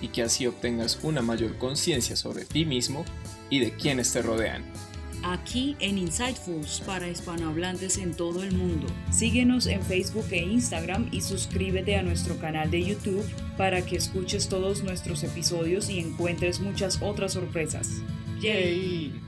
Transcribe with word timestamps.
y 0.00 0.08
que 0.08 0.22
así 0.22 0.46
obtengas 0.46 0.98
una 1.02 1.22
mayor 1.22 1.58
conciencia 1.58 2.16
sobre 2.16 2.44
ti 2.44 2.64
mismo 2.64 3.04
y 3.50 3.60
de 3.60 3.72
quienes 3.74 4.12
te 4.12 4.22
rodean. 4.22 4.64
Aquí 5.22 5.76
en 5.80 5.98
Insightfuls 5.98 6.82
para 6.86 7.08
hispanohablantes 7.08 7.98
en 7.98 8.14
todo 8.14 8.44
el 8.44 8.52
mundo. 8.52 8.86
Síguenos 9.10 9.66
en 9.66 9.82
Facebook 9.82 10.26
e 10.30 10.38
Instagram 10.38 11.08
y 11.10 11.20
suscríbete 11.22 11.96
a 11.96 12.02
nuestro 12.02 12.38
canal 12.38 12.70
de 12.70 12.84
YouTube 12.84 13.24
para 13.56 13.84
que 13.84 13.96
escuches 13.96 14.48
todos 14.48 14.84
nuestros 14.84 15.24
episodios 15.24 15.90
y 15.90 15.98
encuentres 15.98 16.60
muchas 16.60 17.02
otras 17.02 17.32
sorpresas. 17.32 18.02
¡Yay! 18.40 19.20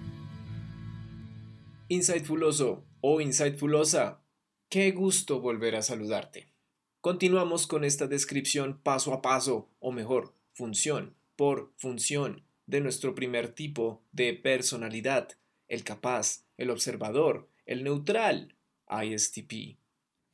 Insightfuloso 1.88 2.84
o 3.00 3.20
Insightfulosa, 3.20 4.22
qué 4.68 4.92
gusto 4.92 5.40
volver 5.40 5.74
a 5.74 5.82
saludarte. 5.82 6.52
Continuamos 7.00 7.66
con 7.66 7.84
esta 7.84 8.06
descripción 8.06 8.78
paso 8.82 9.14
a 9.14 9.22
paso, 9.22 9.70
o 9.78 9.92
mejor, 9.92 10.34
función 10.58 11.14
por 11.36 11.72
función, 11.76 12.42
de 12.66 12.80
nuestro 12.80 13.14
primer 13.14 13.48
tipo 13.54 14.02
de 14.10 14.34
personalidad, 14.34 15.28
el 15.68 15.84
capaz, 15.84 16.44
el 16.56 16.68
observador, 16.70 17.48
el 17.64 17.84
neutral, 17.84 18.56
ISTP. 18.90 19.78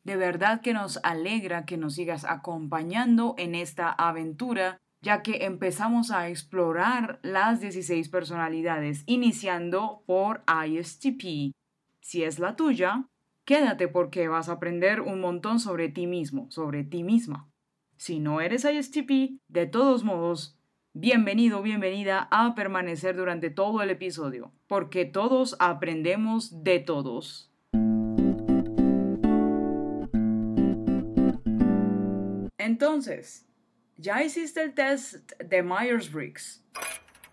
De 0.03 0.17
verdad 0.17 0.63
que 0.63 0.73
nos 0.73 0.99
alegra 1.03 1.67
que 1.67 1.77
nos 1.77 1.97
sigas 1.97 2.25
acompañando 2.25 3.35
en 3.37 3.55
esta 3.55 3.91
aventura, 3.91 4.79
ya 5.03 5.23
que 5.23 5.45
empezamos 5.45 6.11
a 6.11 6.29
explorar 6.31 7.21
las 7.23 7.61
16 7.61 8.09
personalidades, 8.09 9.05
iniciando 9.07 10.03
por 10.07 10.43
ISTP. 10.67 11.53
Si 12.01 12.25
es 12.25 12.39
la 12.39 12.57
tuya, 12.57 13.07
quédate 13.45 13.89
porque 13.89 14.29
vas 14.29 14.49
a 14.49 14.53
aprender 14.53 15.03
un 15.03 15.21
montón 15.21 15.61
sobre 15.61 15.91
ti 15.91 16.07
mismo, 16.07 16.51
sobre 16.51 16.83
ti 16.83 17.05
misma. 17.05 17.47
Si 17.97 18.19
no 18.19 18.41
eres 18.41 18.65
ISTP, 18.65 19.41
de 19.49 19.67
todos 19.67 20.03
modos, 20.03 20.59
bienvenido, 20.95 21.63
bienvenida 21.63 22.27
a 22.31 22.55
permanecer 22.55 23.17
durante 23.17 23.51
todo 23.51 23.83
el 23.83 23.91
episodio, 23.91 24.53
porque 24.67 25.05
todos 25.05 25.57
aprendemos 25.61 26.65
de 26.65 26.81
todos. 26.81 27.53
Entonces, 32.59 33.47
ya 33.97 34.25
hiciste 34.25 34.61
el 34.63 34.75
test 34.75 35.33
de 35.41 35.63
Myers-Briggs 35.63 36.65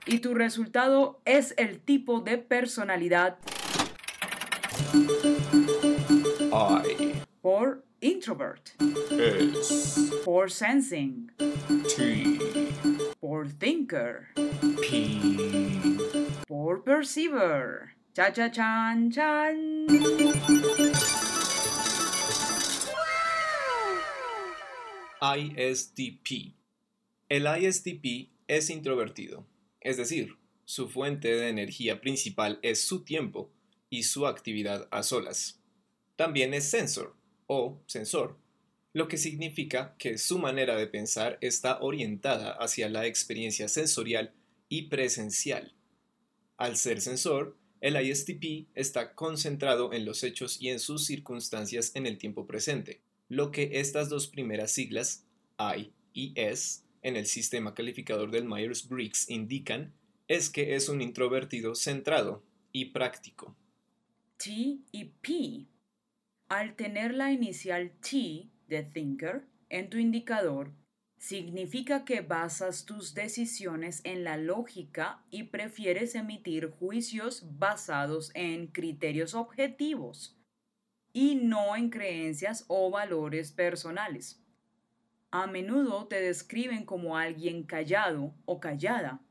y 0.06 0.20
tu 0.20 0.36
resultado 0.36 1.22
es 1.26 1.56
el 1.58 1.80
tipo 1.80 2.22
de 2.22 2.38
personalidad 2.38 3.40
I. 6.54 7.14
por 7.42 7.91
introvert. 8.02 8.74
S. 9.12 10.12
For 10.26 10.50
sensing. 10.50 11.30
T. 11.88 12.40
For 13.22 13.46
thinker. 13.46 14.28
P. 14.82 15.88
For 16.48 16.80
perceiver. 16.80 17.92
Cha 18.16 18.32
cha 18.32 18.50
chan 18.50 19.12
chan. 19.12 19.88
ISTP. 25.22 26.56
El 27.30 27.46
ISTP 27.46 28.32
es 28.48 28.70
introvertido, 28.70 29.46
es 29.80 29.96
decir, 29.96 30.36
su 30.66 30.90
fuente 30.90 31.34
de 31.34 31.48
energía 31.48 32.02
principal 32.02 32.60
es 32.64 32.84
su 32.84 33.04
tiempo 33.04 33.50
y 33.90 34.04
su 34.04 34.26
actividad 34.28 34.88
a 34.92 35.04
solas. 35.04 35.62
También 36.18 36.54
es 36.54 36.70
sensor 36.70 37.21
o 37.54 37.84
sensor, 37.86 38.38
lo 38.94 39.10
que 39.10 39.18
significa 39.18 39.94
que 39.98 40.18
su 40.18 40.40
manera 40.40 40.78
de 40.78 40.88
pensar 40.88 41.38
está 41.42 41.82
orientada 41.82 42.54
hacia 42.54 42.88
la 42.88 43.06
experiencia 43.08 43.68
sensorial 43.68 44.32
y 44.70 44.84
presencial. 44.84 45.74
Al 46.56 46.78
ser 46.78 47.02
sensor, 47.02 47.58
el 47.82 48.02
ISTP 48.02 48.70
está 48.74 49.16
concentrado 49.16 49.92
en 49.92 50.06
los 50.06 50.24
hechos 50.24 50.62
y 50.62 50.70
en 50.70 50.80
sus 50.80 51.06
circunstancias 51.06 51.92
en 51.94 52.06
el 52.06 52.18
tiempo 52.18 52.48
presente, 52.48 53.02
lo 53.28 53.52
que 53.52 53.82
estas 53.82 54.08
dos 54.08 54.28
primeras 54.28 54.72
siglas, 54.72 55.26
I 55.60 55.92
y 56.14 56.32
S, 56.36 56.84
en 57.02 57.18
el 57.18 57.26
sistema 57.26 57.74
calificador 57.74 58.32
del 58.32 58.46
Myers-Briggs 58.46 59.30
indican 59.30 59.92
es 60.30 60.50
que 60.50 60.76
es 60.76 60.88
un 60.88 61.02
introvertido 61.02 61.76
centrado 61.76 62.44
y 62.72 62.86
práctico. 62.86 63.58
T 64.38 64.78
y 64.94 65.04
P. 65.22 65.66
Al 66.52 66.76
tener 66.76 67.14
la 67.14 67.32
inicial 67.32 67.94
T 68.02 68.50
de 68.68 68.84
thinker 68.84 69.48
en 69.70 69.90
tu 69.90 69.98
indicador, 69.98 70.74
significa 71.18 72.04
que 72.04 72.20
basas 72.20 72.84
tus 72.84 73.14
decisiones 73.14 74.02
en 74.04 74.26
la 74.26 74.36
lógica 74.36 75.24
y 75.30 75.44
prefieres 75.44 76.14
emitir 76.14 76.70
juicios 76.70 77.46
basados 77.58 78.32
en 78.34 78.68
criterios 78.68 79.34
objetivos 79.34 80.38
y 81.14 81.36
no 81.36 81.78
en 81.78 81.90
creencias 81.90 82.66
o 82.68 82.92
valores 82.92 83.54
personales. 83.54 84.44
A 85.32 85.48
menudo 85.48 86.08
te 86.08 86.20
describen 86.20 86.84
como 86.84 87.18
alguien 87.18 87.64
callado 87.64 88.36
o 88.44 88.60
callada, 88.60 89.22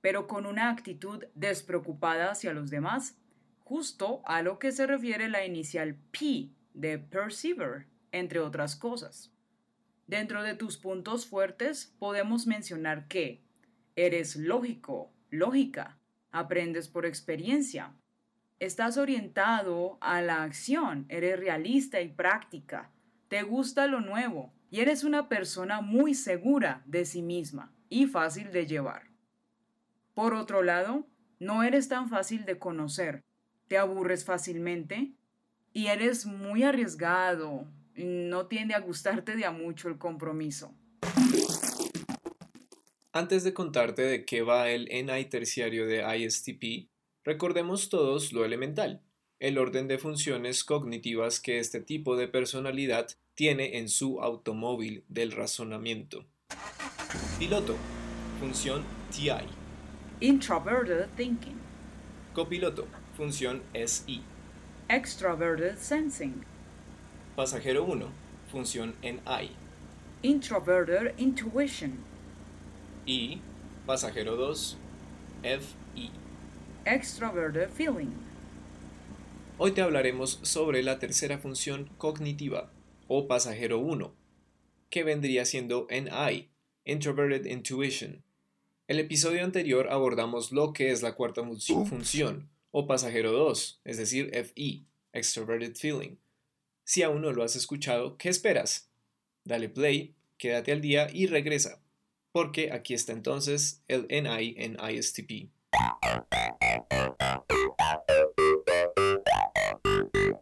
pero 0.00 0.26
con 0.26 0.46
una 0.46 0.70
actitud 0.70 1.26
despreocupada 1.34 2.30
hacia 2.30 2.54
los 2.54 2.70
demás, 2.70 3.18
justo 3.58 4.22
a 4.24 4.40
lo 4.40 4.58
que 4.58 4.72
se 4.72 4.86
refiere 4.86 5.28
la 5.28 5.44
inicial 5.44 5.98
P 6.10 6.54
de 6.74 6.98
perceiver, 6.98 7.86
entre 8.12 8.40
otras 8.40 8.76
cosas. 8.76 9.32
Dentro 10.06 10.42
de 10.42 10.54
tus 10.54 10.76
puntos 10.76 11.26
fuertes 11.26 11.94
podemos 11.98 12.46
mencionar 12.46 13.06
que 13.06 13.42
eres 13.94 14.36
lógico, 14.36 15.12
lógica, 15.30 15.98
aprendes 16.32 16.88
por 16.88 17.06
experiencia, 17.06 17.94
estás 18.58 18.96
orientado 18.96 19.98
a 20.00 20.20
la 20.20 20.42
acción, 20.42 21.06
eres 21.08 21.38
realista 21.38 22.00
y 22.00 22.08
práctica, 22.08 22.90
te 23.28 23.42
gusta 23.42 23.86
lo 23.86 24.00
nuevo 24.00 24.52
y 24.70 24.80
eres 24.80 25.04
una 25.04 25.28
persona 25.28 25.80
muy 25.80 26.14
segura 26.14 26.82
de 26.86 27.04
sí 27.04 27.22
misma 27.22 27.72
y 27.88 28.06
fácil 28.06 28.52
de 28.52 28.66
llevar. 28.66 29.10
Por 30.14 30.34
otro 30.34 30.62
lado, 30.62 31.06
no 31.38 31.62
eres 31.62 31.88
tan 31.88 32.08
fácil 32.08 32.44
de 32.44 32.58
conocer, 32.58 33.22
te 33.68 33.78
aburres 33.78 34.24
fácilmente 34.24 35.14
y 35.72 35.86
eres 35.86 36.26
muy 36.26 36.62
arriesgado, 36.62 37.66
no 37.94 38.46
tiende 38.46 38.74
a 38.74 38.80
gustarte 38.80 39.36
de 39.36 39.44
a 39.44 39.50
mucho 39.50 39.88
el 39.88 39.98
compromiso. 39.98 40.74
Antes 43.12 43.42
de 43.42 43.52
contarte 43.52 44.02
de 44.02 44.24
qué 44.24 44.42
va 44.42 44.70
el 44.70 44.84
NI 44.84 45.24
terciario 45.24 45.86
de 45.86 46.04
ISTP, 46.16 46.88
recordemos 47.24 47.88
todos 47.88 48.32
lo 48.32 48.44
elemental, 48.44 49.02
el 49.40 49.58
orden 49.58 49.88
de 49.88 49.98
funciones 49.98 50.64
cognitivas 50.64 51.40
que 51.40 51.58
este 51.58 51.80
tipo 51.80 52.16
de 52.16 52.28
personalidad 52.28 53.08
tiene 53.34 53.78
en 53.78 53.88
su 53.88 54.20
automóvil 54.20 55.04
del 55.08 55.32
razonamiento. 55.32 56.26
Piloto, 57.38 57.76
función 58.38 58.84
TI. 59.10 59.30
Introverted 60.20 61.08
thinking. 61.16 61.58
Copiloto, 62.32 62.86
función 63.16 63.62
SI. 63.74 64.22
Extroverted 64.90 65.78
sensing. 65.78 66.44
Pasajero 67.36 67.84
1, 67.84 68.10
función 68.50 68.96
NI. 69.04 69.52
Introverted 70.24 71.16
intuition. 71.16 72.02
Y 73.06 73.40
pasajero 73.86 74.34
2, 74.34 74.76
FI. 75.44 76.10
Extroverted 76.84 77.70
feeling. 77.70 78.10
Hoy 79.58 79.70
te 79.70 79.80
hablaremos 79.80 80.40
sobre 80.42 80.82
la 80.82 80.98
tercera 80.98 81.38
función 81.38 81.88
cognitiva, 81.96 82.72
o 83.06 83.28
pasajero 83.28 83.78
1, 83.78 84.12
que 84.90 85.04
vendría 85.04 85.44
siendo 85.44 85.86
NI, 85.88 86.50
Introverted 86.84 87.46
Intuition. 87.46 88.24
El 88.88 88.98
episodio 88.98 89.44
anterior 89.44 89.86
abordamos 89.88 90.50
lo 90.50 90.72
que 90.72 90.90
es 90.90 91.00
la 91.00 91.14
cuarta 91.14 91.44
función, 91.44 92.50
o 92.70 92.86
pasajero 92.86 93.32
2, 93.32 93.80
es 93.84 93.96
decir, 93.96 94.30
FI, 94.32 94.86
Extroverted 95.12 95.74
Feeling. 95.76 96.16
Si 96.84 97.02
aún 97.02 97.22
no 97.22 97.32
lo 97.32 97.42
has 97.42 97.56
escuchado, 97.56 98.16
¿qué 98.16 98.28
esperas? 98.28 98.90
Dale 99.44 99.68
play, 99.68 100.14
quédate 100.38 100.72
al 100.72 100.80
día 100.80 101.08
y 101.12 101.26
regresa, 101.26 101.82
porque 102.32 102.72
aquí 102.72 102.94
está 102.94 103.12
entonces 103.12 103.82
el 103.88 104.06
NI 104.08 104.54
en 104.58 104.76
ISTP. 104.80 105.50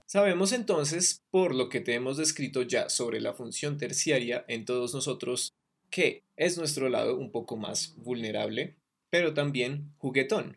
Sabemos 0.07 0.53
entonces, 0.53 1.23
por 1.31 1.55
lo 1.55 1.69
que 1.69 1.81
te 1.81 1.95
hemos 1.95 2.17
descrito 2.17 2.63
ya 2.63 2.89
sobre 2.89 3.21
la 3.21 3.35
función 3.35 3.77
terciaria 3.77 4.45
en 4.49 4.65
todos 4.65 4.95
nosotros, 4.95 5.53
que 5.91 6.25
es 6.37 6.57
nuestro 6.57 6.89
lado 6.89 7.19
un 7.19 7.31
poco 7.31 7.57
más 7.57 7.95
vulnerable, 7.97 8.77
pero 9.11 9.35
también 9.35 9.93
juguetón. 9.99 10.57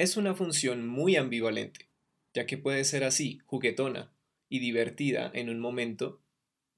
Es 0.00 0.16
una 0.16 0.34
función 0.34 0.88
muy 0.88 1.16
ambivalente, 1.16 1.90
ya 2.32 2.46
que 2.46 2.56
puede 2.56 2.84
ser 2.84 3.04
así, 3.04 3.38
juguetona 3.44 4.10
y 4.48 4.58
divertida 4.58 5.30
en 5.34 5.50
un 5.50 5.60
momento, 5.60 6.22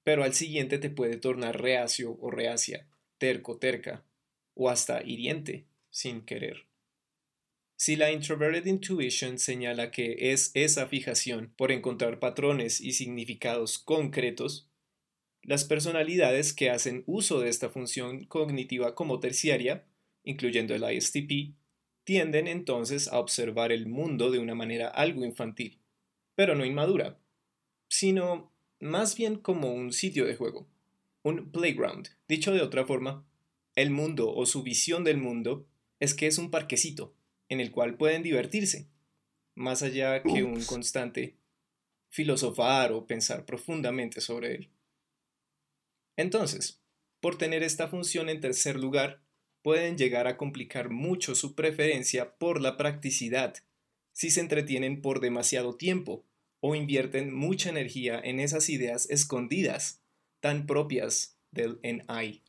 pero 0.03 0.25
al 0.25 0.35
siguiente 0.35 0.79
te 0.79 0.91
puede 0.91 1.19
tornar 1.19 1.63
reacio 1.63 2.19
o 2.21 2.33
reacia, 2.33 2.89
terco, 3.19 3.59
terca, 3.59 4.05
o 4.55 4.69
hasta 4.69 5.05
hiriente, 5.05 5.67
sin 5.89 6.23
querer. 6.23 6.67
Si 7.77 7.95
la 7.95 8.11
Introverted 8.11 8.67
Intuition 8.67 9.39
señala 9.39 9.93
que 9.93 10.33
es 10.33 10.51
esa 10.55 10.89
fijación 10.89 11.55
por 11.57 11.71
encontrar 11.71 12.19
patrones 12.19 12.81
y 12.81 12.91
significados 12.91 13.79
concretos, 13.79 14.69
las 15.43 15.63
personalidades 15.63 16.53
que 16.53 16.71
hacen 16.71 17.05
uso 17.07 17.39
de 17.39 17.51
esta 17.51 17.69
función 17.69 18.25
cognitiva 18.25 18.97
como 18.97 19.21
terciaria, 19.21 19.87
incluyendo 20.25 20.75
el 20.75 20.93
ISTP, 20.93 21.55
tienden 22.05 22.49
entonces 22.49 23.09
a 23.09 23.19
observar 23.19 23.73
el 23.73 23.87
mundo 23.87 24.31
de 24.31 24.39
una 24.39 24.55
manera 24.55 24.89
algo 24.89 25.25
infantil, 25.25 25.81
pero 26.35 26.55
no 26.55 26.65
inmadura, 26.65 27.19
sino 27.89 28.53
más 28.81 29.17
bien 29.17 29.37
como 29.37 29.73
un 29.73 29.93
sitio 29.93 30.27
de 30.27 30.37
juego, 30.37 30.69
un 31.23 31.51
playground. 31.53 32.09
Dicho 32.29 32.53
de 32.53 32.63
otra 32.63 32.85
forma, 32.85 33.25
el 33.75 33.91
mundo 33.91 34.35
o 34.35 34.47
su 34.47 34.63
visión 34.63 35.05
del 35.05 35.19
mundo 35.19 35.67
es 36.01 36.15
que 36.15 36.27
es 36.27 36.39
un 36.39 36.51
parquecito 36.51 37.15
en 37.49 37.61
el 37.61 37.71
cual 37.71 37.97
pueden 37.97 38.23
divertirse, 38.23 38.89
más 39.55 39.83
allá 39.83 40.23
que 40.23 40.43
un 40.43 40.65
constante 40.65 41.37
filosofar 42.09 42.93
o 42.93 43.07
pensar 43.07 43.45
profundamente 43.45 44.21
sobre 44.21 44.55
él. 44.55 44.71
Entonces, 46.17 46.83
por 47.21 47.39
tener 47.39 47.63
esta 47.63 47.89
función 47.89 48.29
en 48.29 48.41
tercer 48.41 48.77
lugar, 48.77 49.22
pueden 49.63 49.97
llegar 49.97 50.27
a 50.27 50.37
complicar 50.37 50.91
mucho 50.91 51.35
su 51.35 51.55
preferencia 51.55 52.37
por 52.37 52.61
la 52.61 52.77
practicidad, 52.77 53.55
si 54.13 54.31
se 54.31 54.41
entretienen 54.41 55.01
por 55.01 55.21
demasiado 55.21 55.77
tiempo 55.77 56.25
o 56.61 56.75
invierten 56.75 57.35
mucha 57.35 57.71
energía 57.71 58.21
en 58.23 58.39
esas 58.39 58.69
ideas 58.69 59.09
escondidas, 59.11 60.03
tan 60.41 60.67
propias 60.67 61.39
del 61.51 61.81
NI. 61.83 62.43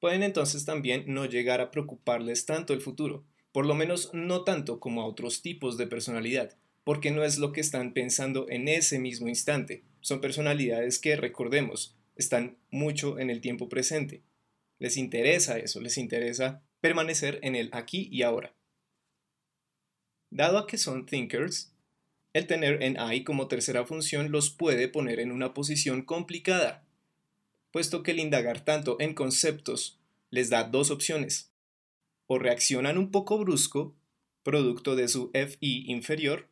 Pueden 0.00 0.22
entonces 0.22 0.64
también 0.64 1.04
no 1.06 1.26
llegar 1.26 1.60
a 1.60 1.70
preocuparles 1.70 2.44
tanto 2.44 2.72
el 2.72 2.80
futuro, 2.80 3.24
por 3.52 3.66
lo 3.66 3.74
menos 3.74 4.10
no 4.12 4.42
tanto 4.42 4.80
como 4.80 5.02
a 5.02 5.06
otros 5.06 5.42
tipos 5.42 5.76
de 5.76 5.86
personalidad, 5.86 6.56
porque 6.84 7.10
no 7.10 7.22
es 7.22 7.38
lo 7.38 7.52
que 7.52 7.60
están 7.60 7.92
pensando 7.92 8.46
en 8.48 8.66
ese 8.66 8.98
mismo 8.98 9.28
instante. 9.28 9.84
Son 10.00 10.20
personalidades 10.20 10.98
que, 10.98 11.16
recordemos, 11.16 11.96
están 12.16 12.56
mucho 12.70 13.18
en 13.18 13.30
el 13.30 13.40
tiempo 13.40 13.68
presente. 13.68 14.22
Les 14.82 14.96
interesa 14.96 15.58
eso, 15.58 15.80
les 15.80 15.96
interesa 15.96 16.66
permanecer 16.80 17.38
en 17.44 17.54
el 17.54 17.70
aquí 17.70 18.08
y 18.10 18.22
ahora. 18.22 18.56
Dado 20.28 20.58
a 20.58 20.66
que 20.66 20.76
son 20.76 21.06
thinkers, 21.06 21.72
el 22.32 22.48
tener 22.48 22.82
en 22.82 22.96
I 22.98 23.22
como 23.22 23.46
tercera 23.46 23.86
función 23.86 24.32
los 24.32 24.50
puede 24.50 24.88
poner 24.88 25.20
en 25.20 25.30
una 25.30 25.54
posición 25.54 26.02
complicada, 26.02 26.84
puesto 27.70 28.02
que 28.02 28.10
el 28.10 28.18
indagar 28.18 28.64
tanto 28.64 28.96
en 28.98 29.14
conceptos 29.14 30.00
les 30.30 30.50
da 30.50 30.64
dos 30.64 30.90
opciones 30.90 31.54
o 32.26 32.40
reaccionan 32.40 32.98
un 32.98 33.12
poco 33.12 33.38
brusco, 33.38 33.94
producto 34.42 34.96
de 34.96 35.06
su 35.06 35.30
FI 35.32 35.84
inferior, 35.92 36.48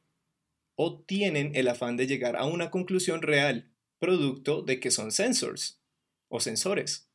o 0.76 1.00
tienen 1.00 1.50
el 1.56 1.66
afán 1.66 1.96
de 1.96 2.06
llegar 2.06 2.36
a 2.36 2.44
una 2.44 2.70
conclusión 2.70 3.22
real, 3.22 3.72
producto 3.98 4.62
de 4.62 4.78
que 4.78 4.92
son 4.92 5.10
sensors 5.10 5.80
o 6.28 6.38
sensores. 6.38 7.09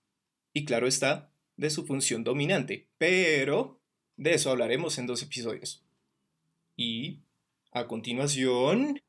Y 0.57 0.63
claro 0.63 0.87
está, 0.87 1.29
de 1.57 1.69
su 1.69 1.85
función 1.85 2.23
dominante, 2.23 2.87
pero 2.97 3.77
de 4.15 4.35
eso 4.35 4.51
hablaremos 4.51 4.97
en 4.97 5.05
dos 5.05 5.21
episodios. 5.21 5.83
Y 6.77 7.19
a 7.73 7.87
continuación, 7.87 9.01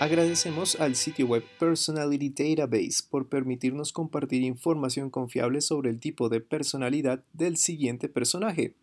Agradecemos 0.00 0.78
al 0.78 0.94
sitio 0.94 1.26
web 1.26 1.42
Personality 1.58 2.28
Database 2.28 3.02
por 3.10 3.28
permitirnos 3.28 3.92
compartir 3.92 4.44
información 4.44 5.10
confiable 5.10 5.60
sobre 5.60 5.90
el 5.90 5.98
tipo 5.98 6.28
de 6.28 6.40
personalidad 6.40 7.24
del 7.32 7.56
siguiente 7.56 8.08
personaje. 8.08 8.76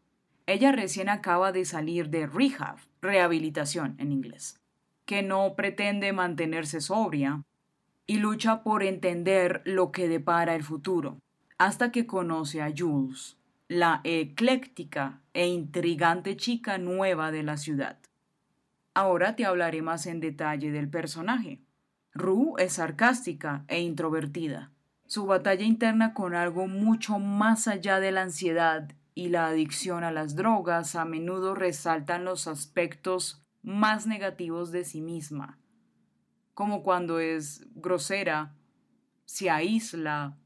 Ella 0.46 0.72
recién 0.72 1.10
acaba 1.10 1.52
de 1.52 1.66
salir 1.66 2.10
de 2.10 2.26
rehab, 2.26 2.78
rehabilitación 3.02 3.96
en 3.98 4.14
inglés, 4.14 4.62
que 5.06 5.24
no 5.24 5.56
pretende 5.58 6.14
mantenerse 6.14 6.80
sobria 6.80 7.44
y 8.08 8.18
lucha 8.18 8.64
por 8.64 8.82
entender 8.82 9.62
lo 9.66 9.92
que 9.92 10.08
depara 10.08 10.56
el 10.56 10.64
futuro, 10.64 11.20
hasta 11.58 11.92
que 11.92 12.08
conoce 12.08 12.62
a 12.62 12.72
Jules, 12.76 13.38
la 13.68 14.00
ecléctica 14.06 15.20
e 15.34 15.48
intrigante 15.48 16.38
chica 16.38 16.78
nueva 16.78 17.32
de 17.32 17.44
la 17.44 17.58
ciudad. 17.58 18.00
Ahora 18.94 19.36
te 19.36 19.46
hablaré 19.46 19.82
más 19.82 20.06
en 20.08 20.22
detalle 20.22 20.72
del 20.72 20.90
personaje. 20.90 21.60
Rue 22.14 22.54
es 22.58 22.74
sarcástica 22.74 23.64
e 23.68 23.82
introvertida. 23.82 24.72
Su 25.06 25.26
batalla 25.26 25.66
interna 25.66 26.14
con 26.14 26.36
algo 26.36 26.68
mucho 26.68 27.20
más 27.20 27.68
allá 27.68 28.00
de 28.00 28.12
la 28.12 28.24
ansiedad 28.24 28.92
y 29.14 29.30
la 29.30 29.48
adicción 29.48 30.04
a 30.04 30.12
las 30.12 30.36
drogas 30.36 30.96
a 30.96 31.06
menudo 31.06 31.56
resaltan 31.56 32.26
los 32.26 32.48
aspectos 32.48 33.44
más 33.62 34.08
negativos 34.08 34.72
de 34.72 34.84
sí 34.84 35.02
misma, 35.02 35.60
como 36.54 36.84
cuando 36.84 37.20
es 37.20 37.68
grosera, 37.76 38.56
se 39.26 39.50
aísla 39.50 40.38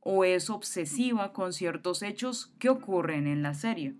o 0.00 0.24
es 0.24 0.50
obsesiva 0.50 1.32
con 1.32 1.52
ciertos 1.52 2.02
hechos 2.02 2.54
que 2.58 2.68
ocurren 2.68 3.26
en 3.26 3.42
la 3.42 3.54
serie. 3.54 3.96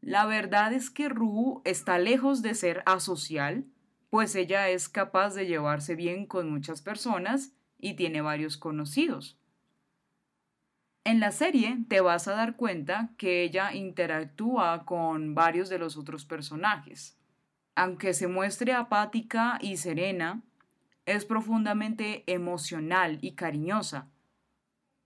La 0.00 0.26
verdad 0.26 0.72
es 0.72 0.90
que 0.90 1.08
Rue 1.08 1.60
está 1.64 1.98
lejos 1.98 2.42
de 2.42 2.54
ser 2.54 2.82
asocial, 2.86 3.66
pues 4.10 4.34
ella 4.34 4.68
es 4.68 4.88
capaz 4.88 5.34
de 5.34 5.46
llevarse 5.46 5.94
bien 5.94 6.26
con 6.26 6.50
muchas 6.50 6.82
personas 6.82 7.52
y 7.78 7.94
tiene 7.94 8.20
varios 8.20 8.56
conocidos. 8.56 9.38
En 11.04 11.18
la 11.18 11.30
serie 11.30 11.78
te 11.88 12.00
vas 12.00 12.28
a 12.28 12.32
dar 12.32 12.56
cuenta 12.56 13.10
que 13.16 13.42
ella 13.42 13.72
interactúa 13.72 14.84
con 14.84 15.34
varios 15.34 15.70
de 15.70 15.78
los 15.78 15.96
otros 15.96 16.26
personajes. 16.26 17.16
Aunque 17.74 18.12
se 18.12 18.26
muestre 18.26 18.74
apática 18.74 19.58
y 19.62 19.78
serena, 19.78 20.42
es 21.06 21.24
profundamente 21.24 22.24
emocional 22.26 23.18
y 23.22 23.32
cariñosa, 23.32 24.10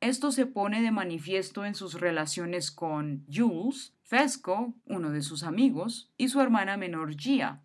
Esto 0.00 0.32
se 0.32 0.44
pone 0.44 0.82
de 0.82 0.90
manifiesto 0.90 1.64
en 1.64 1.74
sus 1.74 1.98
relaciones 1.98 2.70
con 2.70 3.24
Jules, 3.32 3.94
Fesco, 4.02 4.74
uno 4.84 5.10
de 5.10 5.22
sus 5.22 5.44
amigos, 5.44 6.12
y 6.18 6.28
su 6.28 6.42
hermana 6.42 6.76
menor 6.76 7.16
Gia. 7.16 7.62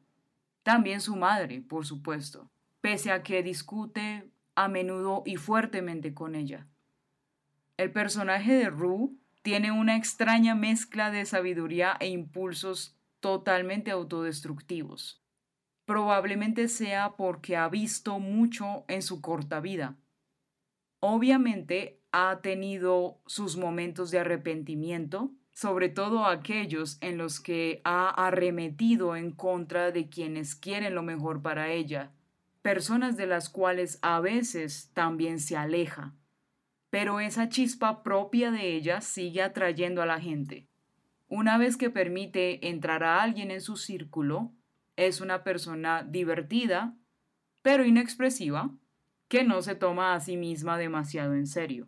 También 0.69 1.01
su 1.01 1.15
madre, 1.15 1.61
por 1.61 1.83
supuesto, 1.83 2.51
pese 2.79 3.11
a 3.11 3.23
que 3.23 3.41
discute 3.41 4.29
a 4.53 4.67
menudo 4.67 5.23
y 5.25 5.35
fuertemente 5.35 6.13
con 6.13 6.35
ella. 6.35 6.67
El 7.75 7.91
personaje 7.91 8.53
de 8.53 8.69
Rue 8.69 9.09
tiene 9.41 9.71
una 9.71 9.95
extraña 9.95 10.53
mezcla 10.53 11.09
de 11.09 11.25
sabiduría 11.25 11.97
e 11.99 12.09
impulsos 12.09 12.95
totalmente 13.19 13.89
autodestructivos. 13.89 15.23
Probablemente 15.85 16.67
sea 16.67 17.15
porque 17.17 17.57
ha 17.57 17.67
visto 17.67 18.19
mucho 18.19 18.85
en 18.87 19.01
su 19.01 19.21
corta 19.21 19.61
vida. 19.61 19.97
Obviamente 20.99 21.99
ha 22.11 22.41
tenido 22.43 23.23
sus 23.25 23.57
momentos 23.57 24.11
de 24.11 24.19
arrepentimiento, 24.19 25.31
sobre 25.51 25.89
todo 25.89 26.25
aquellos 26.25 26.97
en 27.01 27.17
los 27.17 27.39
que 27.39 27.81
ha 27.83 28.09
arremetido 28.09 29.15
en 29.15 29.31
contra 29.31 29.91
de 29.91 30.09
quienes 30.09 30.55
quieren 30.55 30.95
lo 30.95 31.03
mejor 31.03 31.41
para 31.41 31.71
ella, 31.71 32.11
personas 32.61 33.17
de 33.17 33.27
las 33.27 33.49
cuales 33.49 33.99
a 34.01 34.19
veces 34.19 34.91
también 34.93 35.39
se 35.39 35.57
aleja. 35.57 36.13
Pero 36.89 37.19
esa 37.19 37.49
chispa 37.49 38.03
propia 38.03 38.51
de 38.51 38.75
ella 38.75 39.01
sigue 39.01 39.41
atrayendo 39.41 40.01
a 40.01 40.05
la 40.05 40.19
gente. 40.19 40.67
Una 41.27 41.57
vez 41.57 41.77
que 41.77 41.89
permite 41.89 42.67
entrar 42.69 43.03
a 43.03 43.21
alguien 43.21 43.51
en 43.51 43.61
su 43.61 43.77
círculo, 43.77 44.51
es 44.95 45.21
una 45.21 45.43
persona 45.43 46.03
divertida, 46.03 46.95
pero 47.61 47.85
inexpresiva, 47.85 48.71
que 49.27 49.43
no 49.43 49.61
se 49.61 49.75
toma 49.75 50.15
a 50.15 50.19
sí 50.19 50.37
misma 50.37 50.77
demasiado 50.77 51.35
en 51.35 51.45
serio. 51.45 51.87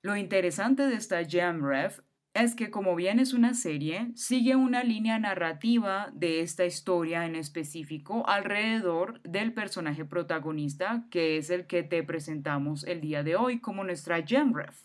Lo 0.00 0.16
interesante 0.16 0.86
de 0.86 0.94
esta 0.94 1.20
Ref 1.20 2.00
es 2.42 2.54
que 2.54 2.70
como 2.70 2.94
bien 2.94 3.18
es 3.18 3.32
una 3.32 3.54
serie, 3.54 4.10
sigue 4.14 4.56
una 4.56 4.84
línea 4.84 5.18
narrativa 5.18 6.10
de 6.12 6.40
esta 6.40 6.66
historia 6.66 7.24
en 7.24 7.34
específico 7.34 8.28
alrededor 8.28 9.22
del 9.22 9.54
personaje 9.54 10.04
protagonista, 10.04 11.06
que 11.10 11.38
es 11.38 11.48
el 11.48 11.66
que 11.66 11.82
te 11.82 12.02
presentamos 12.02 12.84
el 12.84 13.00
día 13.00 13.22
de 13.22 13.36
hoy 13.36 13.60
como 13.60 13.84
nuestra 13.84 14.18
Ref. 14.20 14.82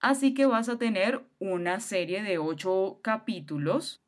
Así 0.00 0.34
que 0.34 0.44
vas 0.44 0.68
a 0.68 0.78
tener 0.78 1.24
una 1.38 1.80
serie 1.80 2.22
de 2.22 2.38
ocho 2.38 3.00
capítulos 3.02 4.04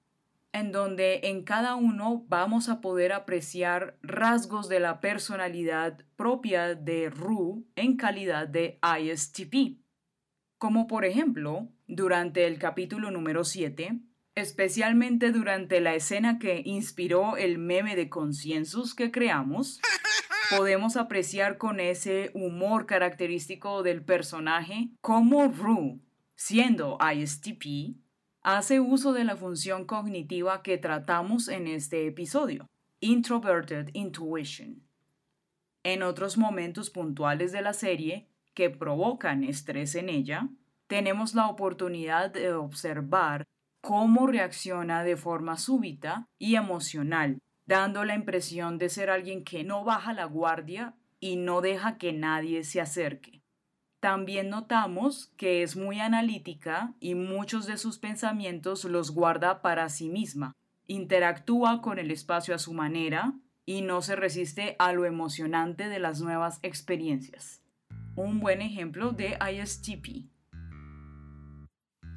en 0.52 0.70
donde 0.70 1.20
en 1.24 1.44
cada 1.44 1.74
uno 1.74 2.24
vamos 2.28 2.68
a 2.68 2.80
poder 2.80 3.12
apreciar 3.12 3.96
rasgos 4.02 4.68
de 4.68 4.80
la 4.80 5.00
personalidad 5.00 6.04
propia 6.16 6.74
de 6.74 7.08
Rue 7.08 7.64
en 7.76 7.96
calidad 7.96 8.46
de 8.46 8.78
ISTP. 8.82 9.80
Como 10.58 10.86
por 10.86 11.04
ejemplo, 11.04 11.68
durante 11.88 12.46
el 12.46 12.58
capítulo 12.58 13.10
número 13.10 13.44
7, 13.44 13.98
especialmente 14.34 15.32
durante 15.32 15.80
la 15.80 15.94
escena 15.94 16.38
que 16.38 16.62
inspiró 16.64 17.36
el 17.36 17.58
meme 17.58 17.96
de 17.96 18.10
Conciensus 18.10 18.94
que 18.94 19.10
creamos, 19.10 19.80
podemos 20.56 20.96
apreciar 20.96 21.56
con 21.56 21.80
ese 21.80 22.30
humor 22.34 22.86
característico 22.86 23.82
del 23.82 24.04
personaje 24.04 24.90
cómo 25.00 25.48
Rue, 25.48 25.98
siendo 26.36 26.98
ISTP, 27.00 27.96
hace 28.42 28.80
uso 28.80 29.14
de 29.14 29.24
la 29.24 29.36
función 29.36 29.86
cognitiva 29.86 30.62
que 30.62 30.76
tratamos 30.76 31.48
en 31.48 31.66
este 31.66 32.06
episodio, 32.06 32.66
Introverted 33.00 33.88
Intuition. 33.94 34.82
En 35.84 36.02
otros 36.02 36.36
momentos 36.36 36.90
puntuales 36.90 37.50
de 37.50 37.62
la 37.62 37.72
serie 37.72 38.28
que 38.52 38.68
provocan 38.68 39.42
estrés 39.42 39.94
en 39.94 40.10
ella, 40.10 40.50
tenemos 40.88 41.34
la 41.34 41.48
oportunidad 41.48 42.30
de 42.30 42.52
observar 42.52 43.44
cómo 43.80 44.26
reacciona 44.26 45.04
de 45.04 45.16
forma 45.16 45.56
súbita 45.56 46.26
y 46.38 46.56
emocional 46.56 47.38
dando 47.68 48.02
la 48.06 48.14
impresión 48.14 48.78
de 48.78 48.88
ser 48.88 49.10
alguien 49.10 49.44
que 49.44 49.62
no 49.62 49.84
baja 49.84 50.14
la 50.14 50.24
guardia 50.24 50.94
y 51.20 51.36
no 51.36 51.60
deja 51.60 51.98
que 51.98 52.14
nadie 52.14 52.64
se 52.64 52.80
acerque. 52.80 53.42
También 54.00 54.48
notamos 54.48 55.34
que 55.36 55.62
es 55.62 55.76
muy 55.76 56.00
analítica 56.00 56.94
y 56.98 57.14
muchos 57.14 57.66
de 57.66 57.76
sus 57.76 57.98
pensamientos 57.98 58.84
los 58.84 59.10
guarda 59.10 59.60
para 59.60 59.90
sí 59.90 60.08
misma. 60.08 60.52
Interactúa 60.86 61.82
con 61.82 61.98
el 61.98 62.10
espacio 62.10 62.54
a 62.54 62.58
su 62.58 62.72
manera 62.72 63.34
y 63.66 63.82
no 63.82 64.00
se 64.00 64.16
resiste 64.16 64.74
a 64.78 64.94
lo 64.94 65.04
emocionante 65.04 65.90
de 65.90 65.98
las 65.98 66.22
nuevas 66.22 66.60
experiencias. 66.62 67.62
Un 68.16 68.40
buen 68.40 68.62
ejemplo 68.62 69.12
de 69.12 69.36
ISTP. 69.52 70.37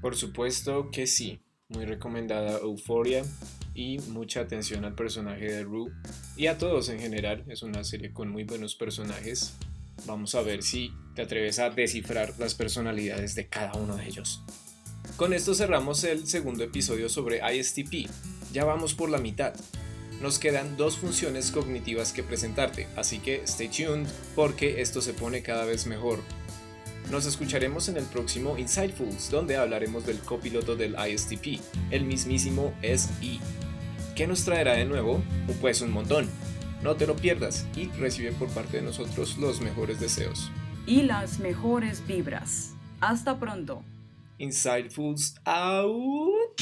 Por 0.02 0.16
supuesto 0.16 0.90
que 0.92 1.06
sí, 1.06 1.42
muy 1.70 1.86
recomendada 1.86 2.60
Euphoria 2.60 3.24
y 3.74 4.00
mucha 4.10 4.42
atención 4.42 4.84
al 4.84 4.96
personaje 4.96 5.46
de 5.46 5.64
Rue 5.64 5.92
y 6.36 6.48
a 6.48 6.58
todos 6.58 6.90
en 6.90 7.00
general. 7.00 7.46
Es 7.48 7.62
una 7.62 7.84
serie 7.84 8.12
con 8.12 8.30
muy 8.30 8.44
buenos 8.44 8.76
personajes. 8.76 9.54
Vamos 10.06 10.34
a 10.36 10.42
ver 10.42 10.64
si 10.64 10.92
te 11.16 11.22
atreves 11.22 11.60
a 11.60 11.70
descifrar 11.70 12.34
las 12.40 12.56
personalidades 12.56 13.36
de 13.36 13.48
cada 13.48 13.74
uno 13.74 13.96
de 13.96 14.08
ellos. 14.08 14.44
Con 15.18 15.34
esto 15.34 15.54
cerramos 15.54 16.04
el 16.04 16.26
segundo 16.28 16.64
episodio 16.64 17.08
sobre 17.08 17.42
ISTP. 17.56 18.10
Ya 18.52 18.66
vamos 18.66 18.96
por 18.96 19.10
la 19.10 19.20
mitad. 19.20 19.54
Nos 20.20 20.40
quedan 20.40 20.78
dos 20.78 20.98
funciones 20.98 21.52
cognitivas 21.52 22.12
que 22.14 22.24
presentarte, 22.24 22.88
así 22.96 23.20
que 23.20 23.42
stay 23.44 23.70
tuned 23.70 24.08
porque 24.36 24.82
esto 24.82 25.02
se 25.02 25.14
pone 25.14 25.42
cada 25.42 25.66
vez 25.66 25.88
mejor. 25.88 26.20
Nos 27.12 27.26
escucharemos 27.26 27.90
en 27.90 27.98
el 27.98 28.06
próximo 28.06 28.58
Insightfuls, 28.58 29.30
donde 29.30 29.58
hablaremos 29.58 30.06
del 30.06 30.20
copiloto 30.20 30.78
del 30.78 30.96
ISTP, 30.96 31.60
el 31.92 32.06
mismísimo 32.06 32.74
SE. 32.82 33.40
¿Qué 34.16 34.28
nos 34.28 34.46
traerá 34.46 34.76
de 34.76 34.86
nuevo? 34.86 35.22
Pues 35.60 35.82
un 35.82 35.92
montón. 35.92 36.30
No 36.82 36.96
te 36.96 37.06
lo 37.06 37.18
pierdas 37.18 37.68
y 37.76 37.90
recibe 38.00 38.32
por 38.32 38.48
parte 38.48 38.78
de 38.78 38.84
nosotros 38.84 39.38
los 39.38 39.60
mejores 39.60 40.00
deseos. 40.00 40.52
Y 40.88 41.02
las 41.02 41.40
mejores 41.40 42.02
vibras. 42.08 42.76
Hasta 43.02 43.38
pronto. 43.38 43.84
Insightfuls 44.38 45.36
out. 45.44 46.62